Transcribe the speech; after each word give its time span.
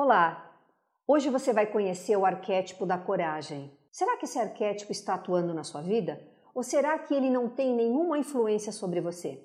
Olá! 0.00 0.54
Hoje 1.08 1.28
você 1.28 1.52
vai 1.52 1.66
conhecer 1.66 2.16
o 2.16 2.24
arquétipo 2.24 2.86
da 2.86 2.96
coragem. 2.96 3.76
Será 3.90 4.16
que 4.16 4.26
esse 4.26 4.38
arquétipo 4.38 4.92
está 4.92 5.14
atuando 5.14 5.52
na 5.52 5.64
sua 5.64 5.82
vida? 5.82 6.22
Ou 6.54 6.62
será 6.62 6.96
que 7.00 7.12
ele 7.12 7.28
não 7.28 7.48
tem 7.48 7.74
nenhuma 7.74 8.16
influência 8.16 8.70
sobre 8.70 9.00
você? 9.00 9.44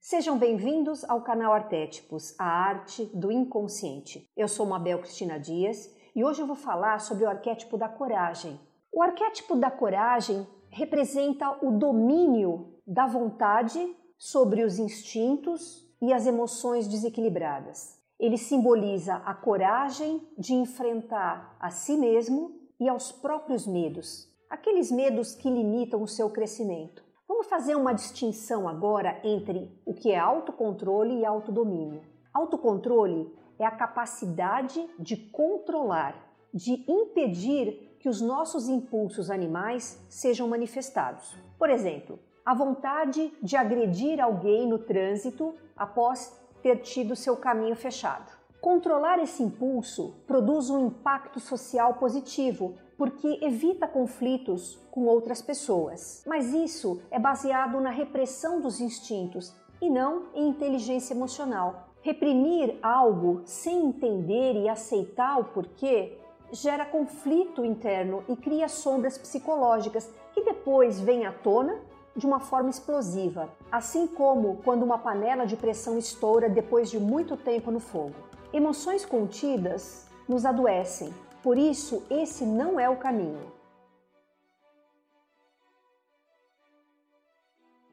Sejam 0.00 0.38
bem-vindos 0.38 1.04
ao 1.04 1.20
canal 1.20 1.52
Arquétipos, 1.52 2.34
a 2.40 2.46
arte 2.46 3.04
do 3.14 3.30
inconsciente. 3.30 4.26
Eu 4.34 4.48
sou 4.48 4.64
Mabel 4.64 5.00
Cristina 5.00 5.38
Dias 5.38 5.94
e 6.16 6.24
hoje 6.24 6.40
eu 6.40 6.46
vou 6.46 6.56
falar 6.56 6.98
sobre 6.98 7.24
o 7.24 7.28
arquétipo 7.28 7.76
da 7.76 7.90
coragem, 7.90 8.58
o 8.92 9.02
arquétipo 9.02 9.56
da 9.56 9.70
coragem 9.70 10.46
representa 10.68 11.64
o 11.64 11.72
domínio 11.72 12.74
da 12.86 13.06
vontade 13.06 13.96
sobre 14.18 14.62
os 14.62 14.78
instintos 14.78 15.88
e 16.02 16.12
as 16.12 16.26
emoções 16.26 16.88
desequilibradas. 16.88 17.98
Ele 18.18 18.36
simboliza 18.36 19.16
a 19.24 19.34
coragem 19.34 20.20
de 20.36 20.54
enfrentar 20.54 21.56
a 21.58 21.70
si 21.70 21.96
mesmo 21.96 22.60
e 22.78 22.88
aos 22.88 23.12
próprios 23.12 23.66
medos, 23.66 24.28
aqueles 24.48 24.90
medos 24.90 25.34
que 25.34 25.48
limitam 25.48 26.02
o 26.02 26.08
seu 26.08 26.28
crescimento. 26.30 27.02
Vamos 27.26 27.46
fazer 27.46 27.76
uma 27.76 27.94
distinção 27.94 28.68
agora 28.68 29.20
entre 29.24 29.70
o 29.86 29.94
que 29.94 30.10
é 30.10 30.18
autocontrole 30.18 31.20
e 31.20 31.24
autodomínio. 31.24 32.02
Autocontrole 32.34 33.32
é 33.58 33.64
a 33.64 33.70
capacidade 33.70 34.84
de 34.98 35.16
controlar, 35.16 36.29
de 36.52 36.84
impedir 36.88 37.96
que 37.98 38.08
os 38.08 38.20
nossos 38.20 38.68
impulsos 38.68 39.30
animais 39.30 40.02
sejam 40.08 40.48
manifestados. 40.48 41.36
Por 41.58 41.68
exemplo, 41.68 42.18
a 42.44 42.54
vontade 42.54 43.32
de 43.42 43.56
agredir 43.56 44.20
alguém 44.20 44.66
no 44.66 44.78
trânsito 44.78 45.54
após 45.76 46.36
ter 46.62 46.76
tido 46.78 47.14
seu 47.14 47.36
caminho 47.36 47.76
fechado. 47.76 48.40
Controlar 48.60 49.18
esse 49.18 49.42
impulso 49.42 50.14
produz 50.26 50.68
um 50.68 50.86
impacto 50.86 51.40
social 51.40 51.94
positivo, 51.94 52.74
porque 52.98 53.38
evita 53.40 53.88
conflitos 53.88 54.78
com 54.90 55.06
outras 55.06 55.40
pessoas. 55.40 56.22
Mas 56.26 56.52
isso 56.52 57.00
é 57.10 57.18
baseado 57.18 57.80
na 57.80 57.90
repressão 57.90 58.60
dos 58.60 58.80
instintos 58.80 59.54
e 59.80 59.88
não 59.88 60.26
em 60.34 60.48
inteligência 60.48 61.14
emocional. 61.14 61.88
Reprimir 62.02 62.78
algo 62.82 63.42
sem 63.46 63.86
entender 63.86 64.54
e 64.54 64.68
aceitar 64.68 65.38
o 65.38 65.44
porquê 65.44 66.18
gera 66.52 66.84
conflito 66.84 67.64
interno 67.64 68.24
e 68.28 68.36
cria 68.36 68.68
sombras 68.68 69.16
psicológicas 69.16 70.10
que 70.32 70.42
depois 70.42 71.00
vêm 71.00 71.26
à 71.26 71.32
tona 71.32 71.80
de 72.16 72.26
uma 72.26 72.40
forma 72.40 72.70
explosiva, 72.70 73.48
assim 73.70 74.06
como 74.06 74.58
quando 74.64 74.82
uma 74.82 74.98
panela 74.98 75.46
de 75.46 75.56
pressão 75.56 75.96
estoura 75.96 76.48
depois 76.48 76.90
de 76.90 76.98
muito 76.98 77.36
tempo 77.36 77.70
no 77.70 77.80
fogo. 77.80 78.14
Emoções 78.52 79.06
contidas 79.06 80.08
nos 80.28 80.44
adoecem, 80.44 81.14
por 81.42 81.56
isso 81.56 82.02
esse 82.10 82.44
não 82.44 82.78
é 82.80 82.88
o 82.88 82.96
caminho. 82.96 83.60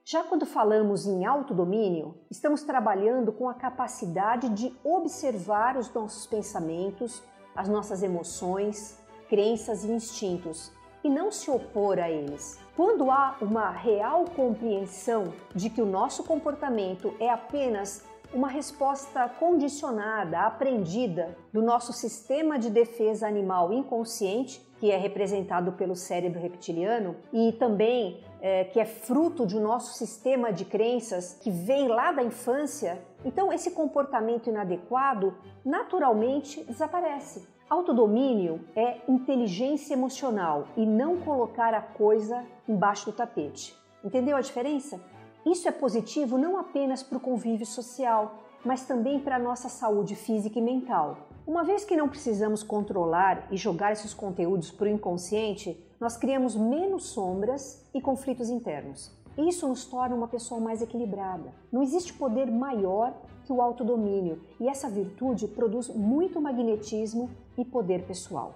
Já 0.04 0.24
quando 0.24 0.46
falamos 0.46 1.06
em 1.06 1.26
autodomínio, 1.26 2.16
estamos 2.32 2.64
trabalhando 2.64 3.32
com 3.34 3.50
a 3.50 3.54
capacidade 3.54 4.48
de 4.50 4.74
observar 4.82 5.76
os 5.76 5.94
nossos 5.94 6.26
pensamentos, 6.26 7.22
as 7.58 7.68
nossas 7.68 8.04
emoções, 8.04 9.00
crenças 9.28 9.84
e 9.84 9.92
instintos 9.92 10.72
e 11.04 11.10
não 11.10 11.32
se 11.32 11.50
opor 11.50 12.00
a 12.00 12.10
eles. 12.10 12.60
Quando 12.76 13.10
há 13.10 13.36
uma 13.42 13.72
real 13.72 14.26
compreensão 14.26 15.34
de 15.56 15.70
que 15.70 15.82
o 15.82 15.86
nosso 15.86 16.24
comportamento 16.24 17.16
é 17.20 17.30
apenas 17.30 18.04
uma 18.34 18.48
resposta 18.48 19.28
condicionada, 19.28 20.42
aprendida 20.42 21.38
do 21.52 21.62
nosso 21.62 21.94
sistema 21.94 22.60
de 22.60 22.70
defesa 22.70 23.28
animal 23.28 23.72
inconsciente, 23.72 24.62
que 24.80 24.92
é 24.92 24.98
representado 24.98 25.72
pelo 25.72 25.96
cérebro 25.96 26.40
reptiliano, 26.40 27.16
e 27.34 27.52
também 27.54 28.22
é, 28.42 28.66
que 28.66 28.80
é 28.80 28.86
fruto 28.86 29.46
de 29.46 29.60
nosso 29.60 29.98
sistema 29.98 30.52
de 30.52 30.66
crenças 30.66 31.38
que 31.42 31.50
vem 31.50 31.88
lá 31.88 32.12
da 32.12 32.24
infância, 32.24 33.02
então 33.26 33.52
esse 33.52 33.72
comportamento 33.72 34.50
inadequado 34.50 35.34
naturalmente 35.66 36.64
desaparece. 36.64 37.48
Autodomínio 37.70 38.62
é 38.76 39.00
inteligência 39.10 39.94
emocional 39.94 40.68
e 40.78 40.86
não 40.86 41.18
colocar 41.18 41.74
a 41.74 41.82
coisa 41.82 42.46
embaixo 42.68 43.08
do 43.08 43.12
tapete. 43.12 43.76
Entendeu 44.04 44.38
a 44.38 44.42
diferença? 44.42 45.02
Isso 45.50 45.66
é 45.66 45.72
positivo 45.72 46.38
não 46.38 46.58
apenas 46.58 47.02
para 47.02 47.18
o 47.18 47.22
convívio 47.22 47.66
social, 47.66 48.36
mas 48.66 48.86
também 48.86 49.18
para 49.18 49.38
a 49.38 49.40
nossa 49.40 49.70
saúde 49.70 50.14
física 50.14 50.60
e 50.60 50.62
mental. 50.62 51.20
Uma 51.48 51.64
vez 51.64 51.86
que 51.86 51.96
não 51.96 52.10
precisamos 52.10 52.64
controlar 52.64 53.48
e 53.50 53.56
jogar 53.56 53.94
esses 53.94 54.14
conteúdos 54.14 54.72
para 54.72 54.88
o 54.88 54.90
inconsciente, 54.90 55.82
nós 56.02 56.18
criamos 56.18 56.54
menos 56.54 57.06
sombras 57.06 57.82
e 57.94 58.02
conflitos 58.02 58.50
internos. 58.50 59.10
Isso 59.38 59.66
nos 59.70 59.86
torna 59.86 60.18
uma 60.18 60.28
pessoa 60.28 60.60
mais 60.60 60.82
equilibrada. 60.82 61.54
Não 61.72 61.82
existe 61.82 62.12
poder 62.12 62.52
maior 62.52 63.14
que 63.46 63.54
o 63.54 63.62
autodomínio 63.62 64.42
e 64.60 64.68
essa 64.68 64.90
virtude 64.90 65.48
produz 65.48 65.88
muito 65.88 66.42
magnetismo 66.42 67.30
e 67.58 67.64
poder 67.64 68.04
pessoal. 68.04 68.54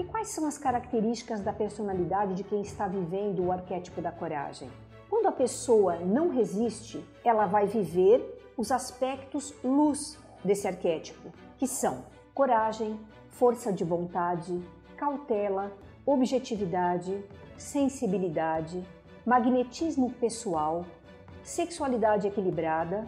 E 0.00 0.04
quais 0.04 0.28
são 0.28 0.46
as 0.46 0.56
características 0.56 1.42
da 1.42 1.52
personalidade 1.52 2.32
de 2.32 2.42
quem 2.42 2.62
está 2.62 2.88
vivendo 2.88 3.44
o 3.44 3.52
arquétipo 3.52 4.00
da 4.00 4.10
coragem? 4.10 4.70
Quando 5.10 5.26
a 5.26 5.32
pessoa 5.32 5.96
não 5.96 6.30
resiste, 6.30 7.04
ela 7.22 7.44
vai 7.44 7.66
viver 7.66 8.50
os 8.56 8.72
aspectos 8.72 9.52
luz 9.62 10.18
desse 10.42 10.66
arquétipo, 10.66 11.28
que 11.58 11.66
são 11.66 12.06
coragem, 12.32 12.98
força 13.28 13.70
de 13.70 13.84
vontade, 13.84 14.58
cautela, 14.96 15.70
objetividade, 16.06 17.22
sensibilidade, 17.58 18.82
magnetismo 19.26 20.10
pessoal, 20.12 20.86
sexualidade 21.42 22.26
equilibrada, 22.26 23.06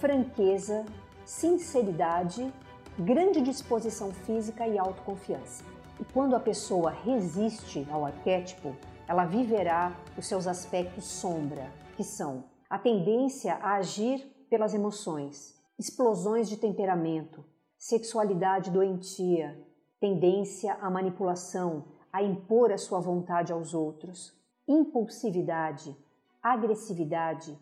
franqueza, 0.00 0.84
sinceridade, 1.24 2.52
grande 2.98 3.40
disposição 3.40 4.12
física 4.12 4.66
e 4.66 4.78
autoconfiança. 4.78 5.75
E 5.98 6.04
quando 6.12 6.36
a 6.36 6.40
pessoa 6.40 6.90
resiste 6.90 7.86
ao 7.90 8.04
arquétipo, 8.04 8.76
ela 9.08 9.24
viverá 9.24 9.96
os 10.16 10.26
seus 10.26 10.46
aspectos 10.46 11.04
sombra, 11.04 11.72
que 11.96 12.04
são 12.04 12.44
a 12.68 12.78
tendência 12.78 13.54
a 13.54 13.76
agir 13.76 14.20
pelas 14.50 14.74
emoções, 14.74 15.54
explosões 15.78 16.48
de 16.48 16.56
temperamento, 16.56 17.44
sexualidade 17.78 18.70
doentia, 18.70 19.58
tendência 20.00 20.74
à 20.74 20.90
manipulação, 20.90 21.84
a 22.12 22.22
impor 22.22 22.72
a 22.72 22.78
sua 22.78 23.00
vontade 23.00 23.52
aos 23.52 23.74
outros, 23.74 24.34
impulsividade, 24.68 25.96
agressividade, 26.42 27.58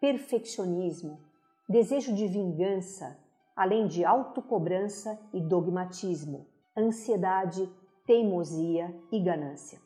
perfeccionismo, 0.00 1.20
desejo 1.68 2.14
de 2.14 2.26
vingança, 2.26 3.18
além 3.54 3.86
de 3.86 4.04
autocobrança 4.04 5.18
e 5.32 5.40
dogmatismo, 5.40 6.46
ansiedade, 6.78 7.68
teimosia 8.06 8.94
e 9.12 9.20
ganância. 9.20 9.80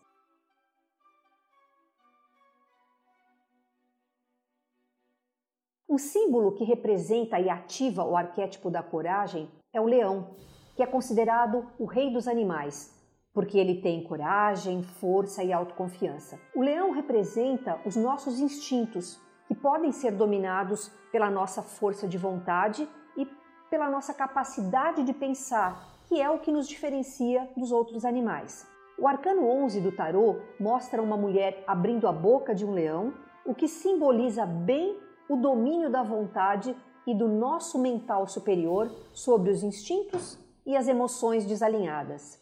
Um 5.88 5.98
símbolo 5.98 6.52
que 6.52 6.64
representa 6.64 7.38
e 7.38 7.50
ativa 7.50 8.02
o 8.02 8.16
arquétipo 8.16 8.70
da 8.70 8.82
coragem 8.82 9.50
é 9.74 9.80
o 9.80 9.84
leão, 9.84 10.34
que 10.74 10.82
é 10.82 10.86
considerado 10.86 11.66
o 11.78 11.84
rei 11.84 12.10
dos 12.10 12.26
animais, 12.26 12.98
porque 13.34 13.58
ele 13.58 13.82
tem 13.82 14.02
coragem, 14.02 14.82
força 14.82 15.44
e 15.44 15.52
autoconfiança. 15.52 16.40
O 16.54 16.62
leão 16.62 16.92
representa 16.92 17.78
os 17.84 17.94
nossos 17.94 18.40
instintos, 18.40 19.20
que 19.46 19.54
podem 19.54 19.92
ser 19.92 20.12
dominados 20.12 20.88
pela 21.10 21.30
nossa 21.30 21.60
força 21.62 22.08
de 22.08 22.16
vontade 22.16 22.88
e 23.16 23.26
pela 23.68 23.90
nossa 23.90 24.14
capacidade 24.14 25.02
de 25.02 25.12
pensar, 25.12 25.86
que 26.12 26.20
é 26.20 26.28
o 26.28 26.38
que 26.38 26.52
nos 26.52 26.68
diferencia 26.68 27.48
dos 27.56 27.72
outros 27.72 28.04
animais. 28.04 28.68
O 28.98 29.08
arcano 29.08 29.48
11 29.48 29.80
do 29.80 29.90
tarô 29.90 30.42
mostra 30.60 31.00
uma 31.00 31.16
mulher 31.16 31.64
abrindo 31.66 32.06
a 32.06 32.12
boca 32.12 32.54
de 32.54 32.66
um 32.66 32.70
leão, 32.70 33.14
o 33.46 33.54
que 33.54 33.66
simboliza 33.66 34.44
bem 34.44 35.00
o 35.26 35.36
domínio 35.36 35.88
da 35.88 36.02
vontade 36.02 36.76
e 37.06 37.14
do 37.14 37.26
nosso 37.26 37.78
mental 37.78 38.26
superior 38.26 38.90
sobre 39.14 39.50
os 39.50 39.62
instintos 39.62 40.38
e 40.66 40.76
as 40.76 40.86
emoções 40.86 41.46
desalinhadas. 41.46 42.38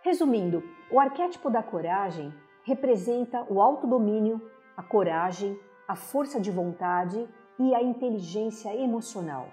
Resumindo, 0.00 0.62
o 0.90 0.98
arquétipo 0.98 1.50
da 1.50 1.62
coragem 1.62 2.32
representa 2.64 3.44
o 3.50 3.60
autodomínio, 3.60 4.40
a 4.74 4.82
coragem, 4.82 5.60
a 5.86 5.94
força 5.94 6.40
de 6.40 6.50
vontade 6.50 7.28
e 7.60 7.74
a 7.74 7.82
inteligência 7.82 8.74
emocional. 8.74 9.48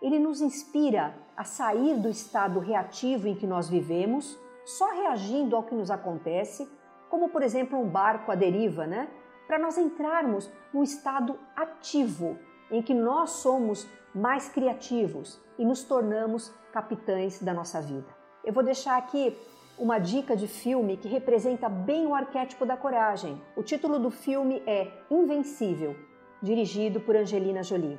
Ele 0.00 0.18
nos 0.18 0.40
inspira 0.40 1.14
a 1.36 1.44
sair 1.44 1.94
do 1.98 2.08
estado 2.08 2.58
reativo 2.58 3.28
em 3.28 3.34
que 3.34 3.46
nós 3.46 3.68
vivemos, 3.68 4.38
só 4.64 4.90
reagindo 4.92 5.54
ao 5.54 5.62
que 5.62 5.74
nos 5.74 5.90
acontece, 5.90 6.66
como 7.10 7.28
por 7.28 7.42
exemplo 7.42 7.78
um 7.78 7.86
barco 7.86 8.32
à 8.32 8.34
deriva, 8.34 8.86
né? 8.86 9.10
Para 9.46 9.58
nós 9.58 9.76
entrarmos 9.76 10.50
num 10.72 10.82
estado 10.82 11.38
ativo, 11.54 12.38
em 12.70 12.80
que 12.80 12.94
nós 12.94 13.30
somos 13.30 13.86
mais 14.14 14.48
criativos 14.48 15.38
e 15.58 15.64
nos 15.64 15.84
tornamos 15.84 16.54
capitães 16.72 17.42
da 17.42 17.52
nossa 17.52 17.78
vida. 17.82 18.08
Eu 18.42 18.54
vou 18.54 18.62
deixar 18.62 18.96
aqui 18.96 19.36
uma 19.78 19.98
dica 19.98 20.34
de 20.34 20.48
filme 20.48 20.96
que 20.96 21.08
representa 21.08 21.68
bem 21.68 22.06
o 22.06 22.14
arquétipo 22.14 22.64
da 22.64 22.76
coragem. 22.76 23.40
O 23.54 23.62
título 23.62 23.98
do 23.98 24.10
filme 24.10 24.62
é 24.66 24.90
Invencível, 25.10 25.94
dirigido 26.42 27.00
por 27.00 27.16
Angelina 27.16 27.62
Jolie. 27.62 27.98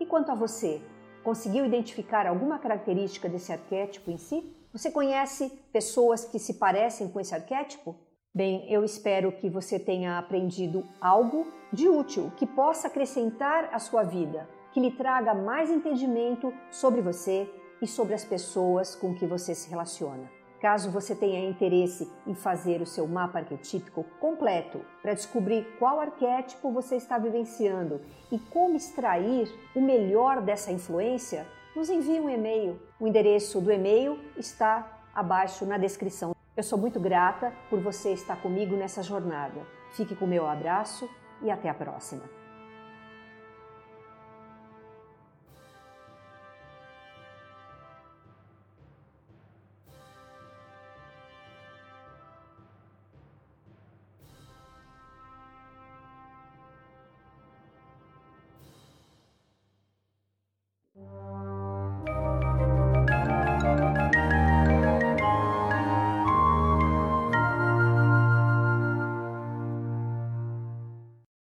E 0.00 0.06
quanto 0.06 0.32
a 0.32 0.34
você, 0.34 0.82
conseguiu 1.22 1.64
identificar 1.64 2.26
alguma 2.26 2.58
característica 2.58 3.28
desse 3.28 3.52
arquétipo 3.52 4.10
em 4.10 4.16
si? 4.16 4.54
Você 4.72 4.90
conhece 4.90 5.50
pessoas 5.72 6.24
que 6.24 6.38
se 6.38 6.54
parecem 6.54 7.08
com 7.08 7.20
esse 7.20 7.34
arquétipo? 7.34 7.94
Bem, 8.34 8.66
eu 8.72 8.82
espero 8.82 9.30
que 9.32 9.50
você 9.50 9.78
tenha 9.78 10.18
aprendido 10.18 10.84
algo 11.00 11.46
de 11.72 11.88
útil 11.88 12.32
que 12.36 12.46
possa 12.46 12.88
acrescentar 12.88 13.68
à 13.72 13.78
sua 13.78 14.02
vida, 14.02 14.48
que 14.72 14.80
lhe 14.80 14.90
traga 14.90 15.34
mais 15.34 15.70
entendimento 15.70 16.52
sobre 16.70 17.02
você 17.02 17.48
e 17.82 17.86
sobre 17.86 18.14
as 18.14 18.24
pessoas 18.24 18.96
com 18.96 19.14
que 19.14 19.26
você 19.26 19.54
se 19.54 19.68
relaciona. 19.68 20.41
Caso 20.62 20.92
você 20.92 21.16
tenha 21.16 21.44
interesse 21.44 22.08
em 22.24 22.36
fazer 22.36 22.80
o 22.80 22.86
seu 22.86 23.04
mapa 23.08 23.40
arquetípico 23.40 24.04
completo 24.20 24.80
para 25.02 25.12
descobrir 25.12 25.64
qual 25.76 25.98
arquétipo 25.98 26.70
você 26.70 26.94
está 26.94 27.18
vivenciando 27.18 28.00
e 28.30 28.38
como 28.38 28.76
extrair 28.76 29.52
o 29.74 29.80
melhor 29.80 30.40
dessa 30.40 30.70
influência, 30.70 31.44
nos 31.74 31.90
envie 31.90 32.20
um 32.20 32.30
e-mail. 32.30 32.80
O 33.00 33.08
endereço 33.08 33.60
do 33.60 33.72
e-mail 33.72 34.16
está 34.36 35.00
abaixo 35.12 35.66
na 35.66 35.76
descrição. 35.78 36.32
Eu 36.56 36.62
sou 36.62 36.78
muito 36.78 37.00
grata 37.00 37.52
por 37.68 37.80
você 37.80 38.12
estar 38.12 38.40
comigo 38.40 38.76
nessa 38.76 39.02
jornada. 39.02 39.66
Fique 39.94 40.14
com 40.14 40.26
o 40.26 40.28
meu 40.28 40.46
abraço 40.46 41.10
e 41.42 41.50
até 41.50 41.68
a 41.68 41.74
próxima. 41.74 42.41